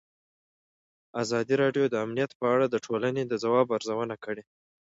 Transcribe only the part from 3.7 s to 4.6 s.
ارزونه کړې.